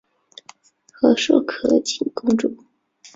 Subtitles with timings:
[0.91, 2.57] 和硕悫靖公主。